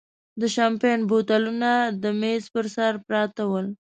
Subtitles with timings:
[0.39, 1.71] د شیمپین بوتلونه
[2.03, 3.67] د مېز پر سر پراته ول.